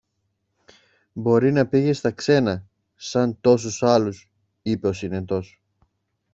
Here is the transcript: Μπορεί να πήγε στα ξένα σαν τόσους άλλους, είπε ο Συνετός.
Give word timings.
Μπορεί 1.13 1.51
να 1.51 1.67
πήγε 1.67 1.93
στα 1.93 2.11
ξένα 2.11 2.67
σαν 2.95 3.37
τόσους 3.41 3.83
άλλους, 3.83 4.29
είπε 4.61 4.87
ο 4.87 4.93
Συνετός. 4.93 5.61